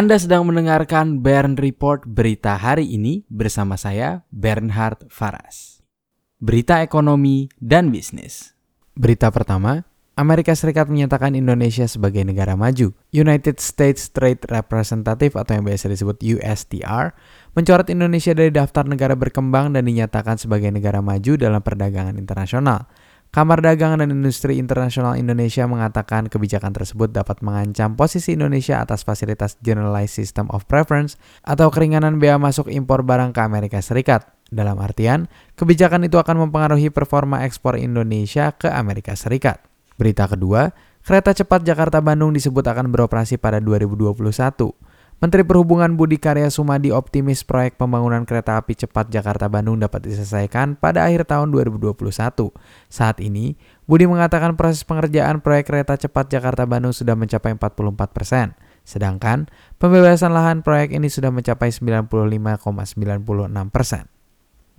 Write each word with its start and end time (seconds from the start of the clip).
Anda 0.00 0.16
sedang 0.16 0.48
mendengarkan 0.48 1.20
Bern 1.20 1.60
Report 1.60 2.08
berita 2.08 2.56
hari 2.56 2.88
ini 2.88 3.28
bersama 3.28 3.76
saya 3.76 4.24
Bernhard 4.32 5.04
Faras. 5.12 5.84
Berita 6.40 6.80
ekonomi 6.80 7.52
dan 7.60 7.92
bisnis. 7.92 8.56
Berita 8.96 9.28
pertama, 9.28 9.84
Amerika 10.16 10.56
Serikat 10.56 10.88
menyatakan 10.88 11.36
Indonesia 11.36 11.84
sebagai 11.84 12.24
negara 12.24 12.56
maju. 12.56 12.96
United 13.12 13.60
States 13.60 14.08
Trade 14.08 14.48
Representative 14.48 15.36
atau 15.36 15.52
yang 15.52 15.68
biasa 15.68 15.92
disebut 15.92 16.16
USTR 16.24 17.12
mencoret 17.52 17.92
Indonesia 17.92 18.32
dari 18.32 18.48
daftar 18.48 18.88
negara 18.88 19.12
berkembang 19.12 19.76
dan 19.76 19.84
dinyatakan 19.84 20.40
sebagai 20.40 20.72
negara 20.72 21.04
maju 21.04 21.36
dalam 21.36 21.60
perdagangan 21.60 22.16
internasional. 22.16 22.88
Kamar 23.30 23.62
Dagangan 23.62 24.02
dan 24.02 24.10
Industri 24.10 24.58
Internasional 24.58 25.14
Indonesia 25.14 25.62
mengatakan 25.62 26.26
kebijakan 26.26 26.74
tersebut 26.74 27.14
dapat 27.14 27.46
mengancam 27.46 27.94
posisi 27.94 28.34
Indonesia 28.34 28.82
atas 28.82 29.06
fasilitas 29.06 29.54
Generalized 29.62 30.18
System 30.18 30.50
of 30.50 30.66
Preference 30.66 31.14
atau 31.46 31.70
keringanan 31.70 32.18
bea 32.18 32.42
masuk 32.42 32.66
impor 32.66 33.06
barang 33.06 33.30
ke 33.30 33.38
Amerika 33.38 33.78
Serikat. 33.78 34.26
Dalam 34.50 34.82
artian, 34.82 35.30
kebijakan 35.54 36.10
itu 36.10 36.18
akan 36.18 36.42
mempengaruhi 36.42 36.90
performa 36.90 37.46
ekspor 37.46 37.78
Indonesia 37.78 38.50
ke 38.50 38.66
Amerika 38.66 39.14
Serikat. 39.14 39.62
Berita 39.94 40.26
kedua, 40.26 40.74
kereta 41.06 41.30
cepat 41.30 41.62
Jakarta-Bandung 41.62 42.34
disebut 42.34 42.66
akan 42.66 42.90
beroperasi 42.90 43.38
pada 43.38 43.62
2021. 43.62 44.89
Menteri 45.20 45.44
Perhubungan 45.44 46.00
Budi 46.00 46.16
Karya 46.16 46.48
Sumadi 46.48 46.88
optimis 46.96 47.44
proyek 47.44 47.76
pembangunan 47.76 48.24
kereta 48.24 48.56
api 48.56 48.72
cepat 48.72 49.12
Jakarta-Bandung 49.12 49.76
dapat 49.76 50.08
diselesaikan 50.08 50.80
pada 50.80 51.04
akhir 51.04 51.28
tahun 51.28 51.52
2021. 51.52 52.00
Saat 52.88 53.20
ini, 53.20 53.52
Budi 53.84 54.08
mengatakan 54.08 54.56
proses 54.56 54.80
pengerjaan 54.80 55.44
proyek 55.44 55.68
kereta 55.68 56.00
cepat 56.00 56.32
Jakarta-Bandung 56.32 56.96
sudah 56.96 57.20
mencapai 57.20 57.52
44 57.52 58.16
persen. 58.16 58.56
Sedangkan 58.80 59.52
pembebasan 59.76 60.32
lahan 60.32 60.64
proyek 60.64 60.96
ini 60.96 61.12
sudah 61.12 61.28
mencapai 61.28 61.68
95,96 61.68 62.80
persen. 63.68 64.08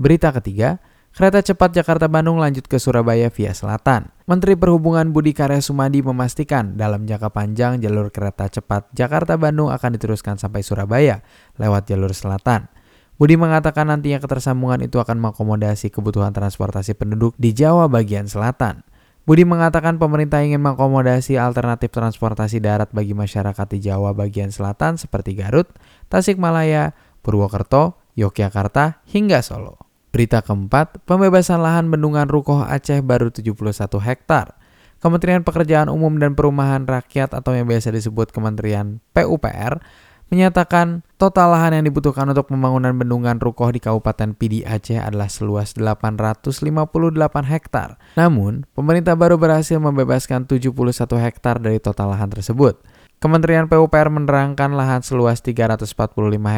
Berita 0.01 0.33
ketiga, 0.33 0.81
Kereta 1.11 1.43
cepat 1.43 1.75
Jakarta-Bandung 1.75 2.39
lanjut 2.39 2.71
ke 2.71 2.79
Surabaya 2.79 3.27
via 3.27 3.51
selatan. 3.51 4.15
Menteri 4.31 4.55
Perhubungan 4.55 5.11
Budi 5.11 5.35
Karya 5.35 5.59
Sumadi 5.59 5.99
memastikan 5.99 6.79
dalam 6.79 7.03
jangka 7.03 7.35
panjang 7.35 7.83
jalur 7.83 8.15
kereta 8.15 8.47
cepat 8.47 8.87
Jakarta-Bandung 8.95 9.75
akan 9.75 9.99
diteruskan 9.99 10.39
sampai 10.39 10.63
Surabaya 10.63 11.19
lewat 11.59 11.91
jalur 11.91 12.15
selatan. 12.15 12.71
Budi 13.19 13.35
mengatakan 13.35 13.91
nantinya 13.91 14.23
ketersambungan 14.23 14.87
itu 14.87 15.03
akan 15.03 15.19
mengakomodasi 15.19 15.91
kebutuhan 15.91 16.31
transportasi 16.31 16.95
penduduk 16.95 17.35
di 17.35 17.51
Jawa 17.51 17.91
bagian 17.91 18.31
selatan. 18.31 18.87
Budi 19.27 19.43
mengatakan 19.43 19.99
pemerintah 19.99 20.39
ingin 20.47 20.63
mengakomodasi 20.63 21.35
alternatif 21.35 21.91
transportasi 21.91 22.63
darat 22.63 22.87
bagi 22.95 23.11
masyarakat 23.11 23.67
di 23.67 23.83
Jawa 23.83 24.15
bagian 24.15 24.47
selatan 24.47 24.95
seperti 24.95 25.35
Garut, 25.35 25.67
Tasikmalaya, 26.07 26.95
Purwokerto, 27.19 27.99
Yogyakarta, 28.15 29.03
hingga 29.11 29.43
Solo. 29.43 29.90
Berita 30.11 30.43
keempat, 30.43 31.07
pembebasan 31.07 31.63
lahan 31.63 31.87
bendungan 31.87 32.27
Rukoh 32.27 32.67
Aceh 32.67 32.99
baru 32.99 33.31
71 33.31 33.79
hektar. 34.03 34.59
Kementerian 34.99 35.41
Pekerjaan 35.47 35.87
Umum 35.87 36.19
dan 36.19 36.35
Perumahan 36.35 36.83
Rakyat 36.83 37.31
atau 37.31 37.55
yang 37.55 37.65
biasa 37.65 37.95
disebut 37.95 38.35
Kementerian 38.35 38.99
PUPR 39.15 39.79
menyatakan 40.27 41.07
total 41.15 41.55
lahan 41.55 41.79
yang 41.79 41.87
dibutuhkan 41.87 42.27
untuk 42.27 42.51
pembangunan 42.51 42.91
bendungan 42.95 43.39
Rukoh 43.39 43.71
di 43.71 43.79
Kabupaten 43.79 44.35
Pidi 44.35 44.67
Aceh 44.67 44.99
adalah 44.99 45.31
seluas 45.31 45.79
858 45.79 46.51
hektar. 47.47 47.95
Namun, 48.19 48.67
pemerintah 48.75 49.15
baru 49.15 49.39
berhasil 49.39 49.79
membebaskan 49.79 50.43
71 50.43 50.71
hektar 51.23 51.59
dari 51.59 51.79
total 51.79 52.11
lahan 52.15 52.31
tersebut. 52.31 52.83
Kementerian 53.21 53.69
PUPR 53.69 54.11
menerangkan 54.11 54.73
lahan 54.73 55.05
seluas 55.05 55.39
345 55.45 55.87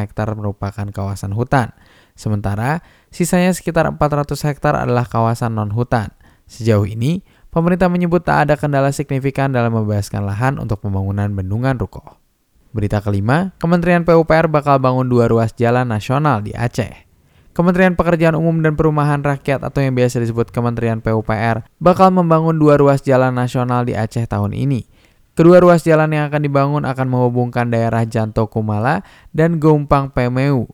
hektar 0.00 0.32
merupakan 0.32 0.86
kawasan 0.90 1.36
hutan. 1.36 1.76
Sementara 2.14 2.78
sisanya 3.10 3.50
sekitar 3.50 3.90
400 3.90 4.38
hektar 4.46 4.78
adalah 4.78 5.02
kawasan 5.02 5.58
non-hutan. 5.58 6.14
Sejauh 6.46 6.86
ini, 6.86 7.26
pemerintah 7.50 7.90
menyebut 7.90 8.22
tak 8.22 8.46
ada 8.48 8.54
kendala 8.54 8.94
signifikan 8.94 9.50
dalam 9.50 9.74
membebaskan 9.74 10.22
lahan 10.22 10.62
untuk 10.62 10.78
pembangunan 10.78 11.26
bendungan 11.34 11.74
Ruko. 11.74 12.22
Berita 12.70 13.02
kelima, 13.02 13.50
Kementerian 13.58 14.06
PUPR 14.06 14.46
bakal 14.46 14.78
bangun 14.78 15.10
dua 15.10 15.26
ruas 15.26 15.54
jalan 15.58 15.90
nasional 15.90 16.42
di 16.42 16.54
Aceh. 16.54 17.06
Kementerian 17.54 17.94
Pekerjaan 17.94 18.34
Umum 18.34 18.62
dan 18.62 18.74
Perumahan 18.74 19.22
Rakyat 19.22 19.62
atau 19.62 19.78
yang 19.78 19.94
biasa 19.94 20.18
disebut 20.18 20.50
Kementerian 20.50 20.98
PUPR 20.98 21.66
bakal 21.78 22.10
membangun 22.10 22.58
dua 22.58 22.78
ruas 22.78 23.02
jalan 23.02 23.34
nasional 23.34 23.86
di 23.86 23.94
Aceh 23.94 24.26
tahun 24.26 24.54
ini. 24.54 24.86
Kedua 25.34 25.58
ruas 25.58 25.82
jalan 25.82 26.14
yang 26.14 26.30
akan 26.30 26.46
dibangun 26.46 26.82
akan 26.86 27.06
menghubungkan 27.10 27.70
daerah 27.70 28.06
Janto 28.06 28.46
Kumala 28.46 29.02
dan 29.34 29.58
Gompang 29.58 30.14
Pemeu 30.14 30.70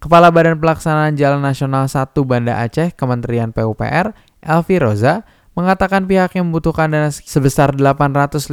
Kepala 0.00 0.32
Badan 0.32 0.56
Pelaksanaan 0.56 1.12
Jalan 1.12 1.44
Nasional 1.44 1.84
1 1.84 2.16
Banda 2.24 2.56
Aceh, 2.64 2.96
Kementerian 2.96 3.52
PUPR, 3.52 4.16
Elvi 4.40 4.80
Roza, 4.80 5.28
mengatakan 5.52 6.08
pihaknya 6.08 6.40
membutuhkan 6.40 6.88
dana 6.88 7.12
sebesar 7.12 7.76
850,65 7.76 8.48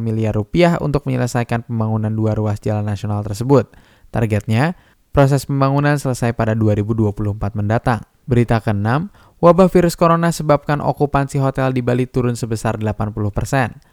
miliar 0.00 0.32
rupiah 0.32 0.80
untuk 0.80 1.04
menyelesaikan 1.04 1.68
pembangunan 1.68 2.08
dua 2.08 2.32
ruas 2.32 2.64
jalan 2.64 2.88
nasional 2.88 3.20
tersebut. 3.20 3.68
Targetnya, 4.08 4.72
proses 5.12 5.44
pembangunan 5.44 6.00
selesai 6.00 6.32
pada 6.32 6.56
2024 6.56 7.36
mendatang. 7.52 8.08
Berita 8.24 8.64
ke-6, 8.64 9.12
wabah 9.36 9.68
virus 9.68 10.00
corona 10.00 10.32
sebabkan 10.32 10.80
okupansi 10.80 11.44
hotel 11.44 11.76
di 11.76 11.84
Bali 11.84 12.08
turun 12.08 12.40
sebesar 12.40 12.80
80%. 12.80 13.84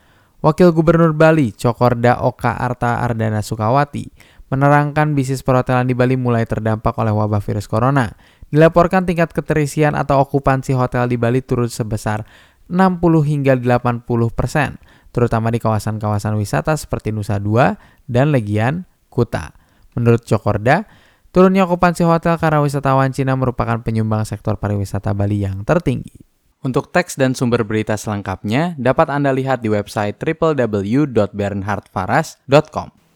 Wakil 0.46 0.70
Gubernur 0.76 1.16
Bali, 1.16 1.56
Cokorda 1.58 2.22
Oka 2.22 2.54
Arta 2.54 3.02
Ardana 3.02 3.42
Sukawati, 3.42 4.06
menerangkan 4.50 5.18
bisnis 5.18 5.42
perhotelan 5.42 5.90
di 5.90 5.98
Bali 5.98 6.14
mulai 6.20 6.46
terdampak 6.46 6.94
oleh 7.02 7.14
wabah 7.14 7.42
virus 7.42 7.66
corona. 7.66 8.14
Dilaporkan 8.54 9.10
tingkat 9.10 9.34
keterisian 9.34 9.98
atau 9.98 10.22
okupansi 10.22 10.78
hotel 10.78 11.10
di 11.10 11.18
Bali 11.18 11.42
turun 11.42 11.68
sebesar 11.68 12.24
60 12.70 13.02
hingga 13.26 13.58
80 13.58 14.06
persen, 14.34 14.78
terutama 15.14 15.54
di 15.54 15.60
kawasan-kawasan 15.62 16.34
wisata 16.38 16.78
seperti 16.78 17.12
Nusa 17.14 17.40
Dua 17.42 17.76
dan 18.10 18.32
Legian, 18.34 18.86
Kuta. 19.10 19.54
Menurut 19.98 20.26
Cokorda, 20.26 20.86
turunnya 21.30 21.66
okupansi 21.70 22.04
hotel 22.06 22.38
karena 22.42 22.62
wisatawan 22.62 23.14
Cina 23.14 23.36
merupakan 23.38 23.82
penyumbang 23.82 24.26
sektor 24.26 24.58
pariwisata 24.58 25.14
Bali 25.14 25.40
yang 25.46 25.64
tertinggi. 25.64 26.26
Untuk 26.66 26.90
teks 26.90 27.22
dan 27.22 27.38
sumber 27.38 27.62
berita 27.62 27.94
selengkapnya 27.94 28.74
dapat 28.82 29.14
Anda 29.14 29.30
lihat 29.30 29.62
di 29.62 29.70
website 29.70 30.18
www.bernhardfaras.com. 30.18 33.05